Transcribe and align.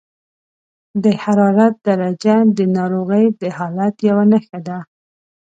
د 1.03 1.05
حرارت 1.23 1.75
درجه 1.87 2.35
د 2.57 2.59
ناروغۍ 2.77 3.25
د 3.41 3.43
حالت 3.57 3.95
یوه 4.09 4.25
نښه 4.31 4.59
ده. 4.67 4.77